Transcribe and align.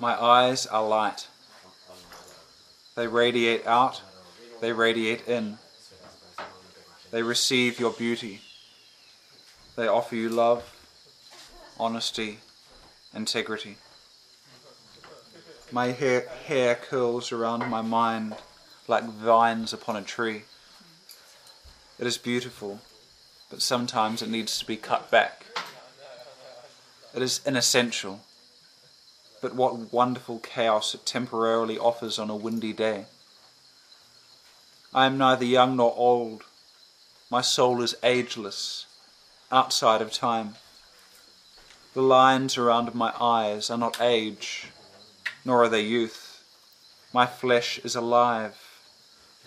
My 0.00 0.20
eyes 0.20 0.64
are 0.66 0.86
light. 0.86 1.26
They 2.94 3.08
radiate 3.08 3.66
out, 3.66 4.02
they 4.60 4.72
radiate 4.72 5.26
in. 5.26 5.58
They 7.10 7.22
receive 7.22 7.80
your 7.80 7.92
beauty. 7.92 8.42
They 9.74 9.88
offer 9.88 10.14
you 10.14 10.28
love, 10.28 10.62
honesty, 11.80 12.38
integrity. 13.14 13.76
My 15.72 15.86
hair, 15.86 16.28
hair 16.46 16.74
curls 16.76 17.32
around 17.32 17.68
my 17.68 17.82
mind 17.82 18.36
like 18.86 19.04
vines 19.04 19.72
upon 19.72 19.96
a 19.96 20.02
tree. 20.02 20.42
It 21.98 22.06
is 22.06 22.18
beautiful, 22.18 22.80
but 23.50 23.62
sometimes 23.62 24.22
it 24.22 24.28
needs 24.28 24.58
to 24.60 24.66
be 24.66 24.76
cut 24.76 25.10
back. 25.10 25.44
It 27.14 27.22
is 27.22 27.40
inessential, 27.44 28.20
but 29.40 29.54
what 29.54 29.92
wonderful 29.92 30.38
chaos 30.38 30.94
it 30.94 31.06
temporarily 31.06 31.78
offers 31.78 32.18
on 32.18 32.30
a 32.30 32.36
windy 32.36 32.72
day. 32.72 33.06
I 34.92 35.06
am 35.06 35.18
neither 35.18 35.44
young 35.44 35.76
nor 35.76 35.94
old. 35.96 36.44
My 37.30 37.42
soul 37.42 37.82
is 37.82 37.94
ageless, 38.02 38.86
outside 39.52 40.00
of 40.00 40.12
time. 40.12 40.54
The 41.94 42.02
lines 42.02 42.56
around 42.56 42.94
my 42.94 43.12
eyes 43.20 43.70
are 43.70 43.78
not 43.78 44.00
age, 44.00 44.68
nor 45.44 45.64
are 45.64 45.68
they 45.68 45.82
youth. 45.82 46.42
My 47.12 47.26
flesh 47.26 47.78
is 47.80 47.94
alive, 47.94 48.56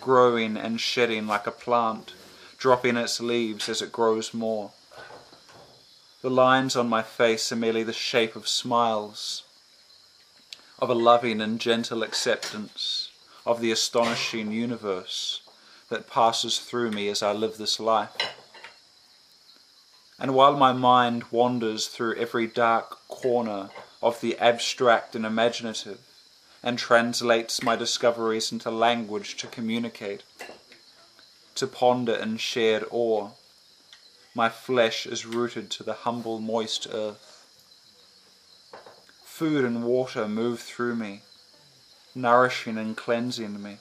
growing 0.00 0.56
and 0.56 0.80
shedding 0.80 1.26
like 1.26 1.46
a 1.46 1.50
plant, 1.50 2.14
dropping 2.58 2.96
its 2.96 3.20
leaves 3.20 3.68
as 3.68 3.80
it 3.82 3.92
grows 3.92 4.34
more. 4.34 4.72
The 6.22 6.30
lines 6.30 6.76
on 6.76 6.88
my 6.88 7.02
face 7.02 7.50
are 7.50 7.56
merely 7.56 7.82
the 7.82 7.94
shape 7.94 8.36
of 8.36 8.46
smiles, 8.46 9.44
of 10.80 10.90
a 10.90 10.94
loving 10.94 11.40
and 11.40 11.60
gentle 11.60 12.02
acceptance 12.02 13.10
of 13.44 13.60
the 13.60 13.70
astonishing 13.70 14.52
universe 14.52 15.42
that 15.88 16.08
passes 16.08 16.58
through 16.58 16.90
me 16.90 17.08
as 17.08 17.22
I 17.22 17.32
live 17.32 17.56
this 17.56 17.78
life. 17.80 18.16
And 20.18 20.34
while 20.34 20.56
my 20.56 20.72
mind 20.72 21.24
wanders 21.30 21.86
through 21.86 22.16
every 22.16 22.46
dark 22.46 22.98
corner 23.08 23.70
of 24.02 24.20
the 24.20 24.38
abstract 24.38 25.14
and 25.14 25.26
imaginative, 25.26 25.98
and 26.62 26.78
translates 26.78 27.62
my 27.62 27.74
discoveries 27.74 28.52
into 28.52 28.70
language 28.70 29.36
to 29.38 29.46
communicate, 29.46 30.22
to 31.54 31.66
ponder 31.66 32.14
in 32.14 32.36
shared 32.36 32.84
awe, 32.90 33.30
my 34.34 34.48
flesh 34.48 35.06
is 35.06 35.26
rooted 35.26 35.70
to 35.70 35.82
the 35.82 35.94
humble 35.94 36.38
moist 36.38 36.86
earth. 36.92 37.29
Food 39.40 39.64
and 39.64 39.84
water 39.84 40.28
move 40.28 40.60
through 40.60 40.96
me, 40.96 41.22
nourishing 42.14 42.76
and 42.76 42.94
cleansing 42.94 43.62
me, 43.62 43.78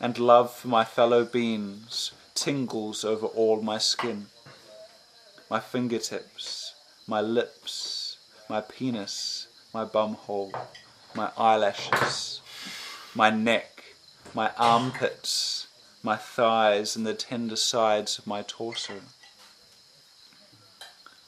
and 0.00 0.18
love 0.18 0.52
for 0.52 0.66
my 0.66 0.84
fellow 0.84 1.24
beings 1.24 2.10
tingles 2.34 3.04
over 3.04 3.26
all 3.26 3.62
my 3.62 3.78
skin. 3.78 4.26
My 5.48 5.60
fingertips, 5.60 6.74
my 7.06 7.20
lips, 7.20 8.16
my 8.50 8.60
penis, 8.60 9.46
my 9.72 9.84
bumhole, 9.84 10.52
my 11.14 11.30
eyelashes, 11.38 12.40
my 13.14 13.30
neck, 13.30 13.94
my 14.34 14.50
armpits, 14.58 15.68
my 16.02 16.16
thighs, 16.16 16.96
and 16.96 17.06
the 17.06 17.14
tender 17.14 17.54
sides 17.54 18.18
of 18.18 18.26
my 18.26 18.42
torso. 18.42 18.94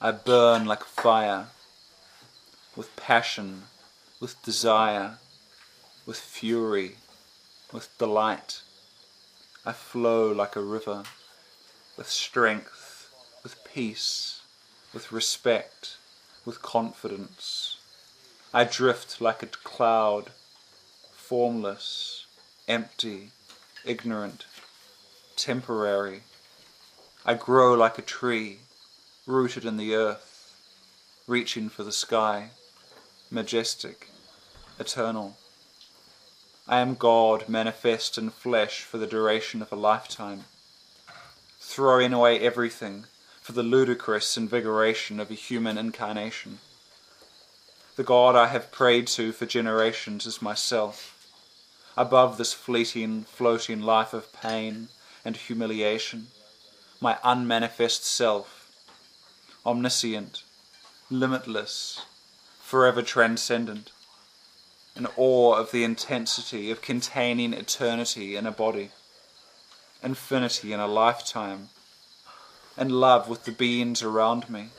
I 0.01 0.11
burn 0.11 0.65
like 0.65 0.83
fire, 0.83 1.47
passion, 3.09 3.63
with 4.19 4.39
desire, 4.43 5.17
with 6.05 6.19
fury, 6.19 6.91
with 7.73 7.89
delight. 7.97 8.61
I 9.65 9.71
flow 9.71 10.31
like 10.31 10.55
a 10.55 10.61
river, 10.61 11.01
with 11.97 12.07
strength, 12.07 13.09
with 13.41 13.55
peace, 13.63 14.41
with 14.93 15.11
respect, 15.11 15.97
with 16.45 16.61
confidence. 16.61 17.79
I 18.53 18.63
drift 18.63 19.19
like 19.19 19.41
a 19.41 19.47
cloud, 19.47 20.29
formless, 21.11 22.27
empty, 22.67 23.31
ignorant, 23.83 24.45
temporary. 25.35 26.21
I 27.25 27.33
grow 27.33 27.73
like 27.73 27.97
a 27.97 28.03
tree, 28.03 28.59
rooted 29.25 29.65
in 29.65 29.77
the 29.77 29.95
earth, 29.95 30.53
reaching 31.25 31.69
for 31.69 31.83
the 31.83 31.91
sky, 31.91 32.51
majestic, 33.31 34.09
eternal. 34.79 35.37
I 36.67 36.79
am 36.79 36.95
God 36.95 37.47
manifest 37.47 38.17
in 38.17 38.31
flesh 38.31 38.81
for 38.81 38.97
the 38.97 39.07
duration 39.07 39.61
of 39.61 39.71
a 39.71 39.75
lifetime, 39.75 40.45
throwing 41.59 42.11
away 42.11 42.39
everything 42.39 43.05
for 43.41 43.51
the 43.51 43.63
ludicrous 43.63 44.35
invigoration 44.35 45.19
of 45.19 45.29
a 45.29 45.35
human 45.35 45.77
incarnation. 45.77 46.59
The 47.95 48.03
God 48.03 48.35
I 48.35 48.47
have 48.47 48.71
prayed 48.71 49.07
to 49.07 49.31
for 49.31 49.45
generations 49.45 50.25
is 50.25 50.41
myself, 50.41 51.27
above 51.95 52.37
this 52.37 52.53
fleeting, 52.53 53.25
floating 53.25 53.81
life 53.81 54.13
of 54.13 54.33
pain 54.33 54.87
and 55.23 55.35
humiliation, 55.35 56.27
my 56.99 57.17
unmanifest 57.23 58.05
self, 58.05 58.71
omniscient, 59.65 60.43
limitless, 61.11 62.05
forever 62.69 63.01
transcendent, 63.01 63.91
in 64.95 65.07
awe 65.17 65.55
of 65.55 65.71
the 65.71 65.83
intensity 65.83 66.69
of 66.69 66.83
containing 66.83 67.51
eternity 67.51 68.35
in 68.35 68.45
a 68.45 68.51
body, 68.51 68.91
infinity 70.03 70.71
in 70.71 70.79
a 70.79 70.85
lifetime, 70.85 71.69
and 72.77 72.91
love 72.91 73.27
with 73.27 73.45
the 73.45 73.51
beings 73.51 74.03
around 74.03 74.47
me, 74.51 74.69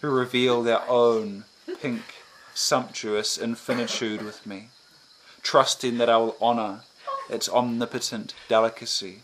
who 0.00 0.10
reveal 0.10 0.64
their 0.64 0.82
own 0.88 1.44
pink, 1.80 2.02
sumptuous 2.54 3.38
infinitude 3.38 4.20
with 4.20 4.44
me, 4.44 4.70
trusting 5.42 5.98
that 5.98 6.10
I 6.10 6.16
will 6.16 6.36
honour 6.42 6.80
its 7.30 7.48
omnipotent 7.48 8.34
delicacy 8.48 9.22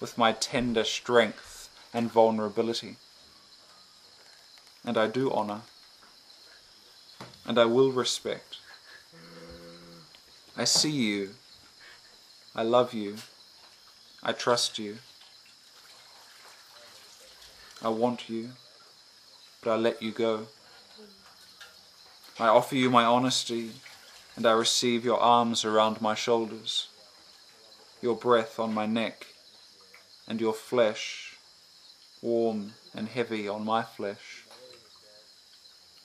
with 0.00 0.16
my 0.16 0.32
tender 0.32 0.84
strength 0.84 1.68
and 1.92 2.10
vulnerability. 2.10 2.96
And 4.86 4.96
I 4.96 5.06
do 5.06 5.30
honour, 5.30 5.60
and 7.46 7.58
I 7.58 7.64
will 7.64 7.92
respect. 7.92 8.58
I 10.56 10.64
see 10.64 10.90
you, 10.90 11.30
I 12.54 12.62
love 12.62 12.92
you, 12.92 13.16
I 14.22 14.32
trust 14.32 14.78
you. 14.78 14.98
I 17.82 17.88
want 17.90 18.28
you, 18.28 18.50
but 19.62 19.70
I 19.70 19.76
let 19.76 20.02
you 20.02 20.10
go. 20.10 20.46
I 22.40 22.48
offer 22.48 22.74
you 22.74 22.90
my 22.90 23.04
honesty, 23.04 23.72
and 24.34 24.46
I 24.46 24.52
receive 24.52 25.04
your 25.04 25.20
arms 25.20 25.64
around 25.64 26.00
my 26.00 26.14
shoulders, 26.14 26.88
your 28.00 28.16
breath 28.16 28.58
on 28.58 28.74
my 28.74 28.86
neck, 28.86 29.26
and 30.26 30.40
your 30.40 30.54
flesh, 30.54 31.36
warm 32.22 32.72
and 32.94 33.08
heavy 33.08 33.46
on 33.46 33.64
my 33.64 33.82
flesh. 33.82 34.44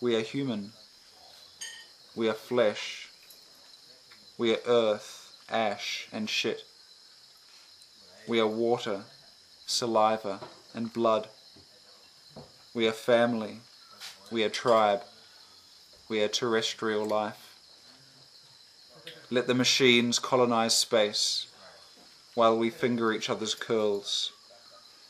We 0.01 0.15
are 0.15 0.21
human. 0.21 0.73
We 2.15 2.27
are 2.27 2.33
flesh. 2.33 3.09
We 4.37 4.53
are 4.53 4.59
earth, 4.67 5.33
ash, 5.49 6.07
and 6.11 6.29
shit. 6.29 6.63
We 8.27 8.39
are 8.39 8.47
water, 8.47 9.03
saliva, 9.65 10.41
and 10.73 10.91
blood. 10.91 11.29
We 12.73 12.87
are 12.87 12.91
family. 12.91 13.61
We 14.29 14.43
are 14.43 14.49
tribe. 14.49 15.03
We 16.09 16.21
are 16.21 16.27
terrestrial 16.27 17.05
life. 17.05 17.55
Let 19.29 19.47
the 19.47 19.53
machines 19.53 20.19
colonize 20.19 20.75
space 20.75 21.47
while 22.33 22.57
we 22.57 22.69
finger 22.69 23.13
each 23.13 23.29
other's 23.29 23.55
curls, 23.55 24.31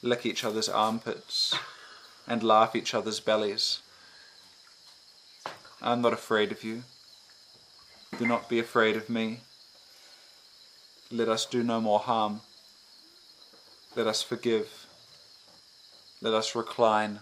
lick 0.03 0.25
each 0.25 0.43
other's 0.43 0.69
armpits, 0.69 1.55
and 2.27 2.43
laugh 2.43 2.75
each 2.75 2.93
other's 2.93 3.19
bellies. 3.19 3.79
I 5.81 5.93
am 5.93 6.01
not 6.01 6.13
afraid 6.13 6.51
of 6.51 6.63
you. 6.63 6.83
Do 8.17 8.27
not 8.27 8.49
be 8.49 8.59
afraid 8.59 8.95
of 8.95 9.09
me. 9.09 9.39
Let 11.11 11.29
us 11.29 11.45
do 11.45 11.63
no 11.63 11.81
more 11.81 11.99
harm. 11.99 12.41
Let 13.95 14.07
us 14.07 14.21
forgive. 14.21 14.85
Let 16.21 16.33
us 16.33 16.55
recline 16.55 17.19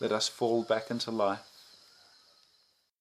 let 0.00 0.12
us 0.12 0.28
fall 0.28 0.62
back 0.62 0.90
into 0.90 1.10
life. 1.10 1.49